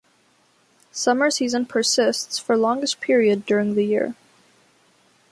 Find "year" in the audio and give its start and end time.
3.85-4.15